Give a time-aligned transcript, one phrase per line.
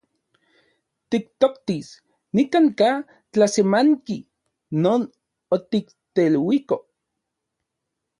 [1.11, 1.89] Tiktoktis
[2.35, 2.91] nikan’ka
[3.31, 4.17] tlasemanki
[4.83, 5.01] non
[5.55, 6.77] otikteluiko.